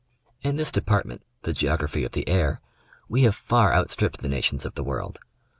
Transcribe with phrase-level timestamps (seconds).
[0.41, 2.59] In this department, the Geography of the Air,
[3.07, 5.19] we have far out stripped the nations of the world.